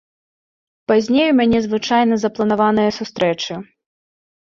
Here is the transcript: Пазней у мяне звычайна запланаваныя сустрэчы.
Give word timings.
Пазней 0.91 1.27
у 1.35 1.37
мяне 1.41 1.57
звычайна 1.67 2.15
запланаваныя 2.25 2.91
сустрэчы. 3.01 3.53